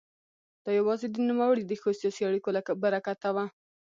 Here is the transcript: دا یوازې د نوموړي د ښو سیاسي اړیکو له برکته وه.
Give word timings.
دا 0.63 0.71
یوازې 0.79 1.07
د 1.09 1.15
نوموړي 1.29 1.63
د 1.65 1.71
ښو 1.81 1.89
سیاسي 1.99 2.21
اړیکو 2.29 2.49
له 2.57 2.61
برکته 2.83 3.29
وه. 3.35 3.45